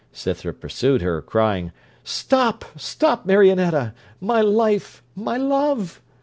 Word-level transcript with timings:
Scythrop 0.11 0.59
pursued 0.59 1.03
her, 1.03 1.21
crying, 1.21 1.71
'Stop, 2.03 2.65
stop, 2.75 3.27
Marionetta 3.27 3.93
my 4.19 4.41
life, 4.41 5.03
my 5.15 5.37
love!' 5.37 6.01